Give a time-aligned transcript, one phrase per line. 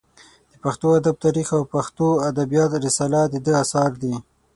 [0.51, 4.13] د پښتو ادب تاریخ او پښتو ادبیات رساله د ده اثار دي.